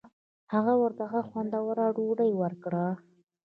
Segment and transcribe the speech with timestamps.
[0.53, 2.85] هغه ورته ښه خوندوره ډوډۍ ورکړه.